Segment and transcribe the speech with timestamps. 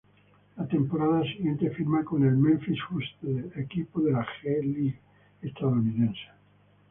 [0.57, 4.97] La temporada siguiente firma con el Memphis Hustle, equipo de la G-League
[5.43, 6.21] estadounidense.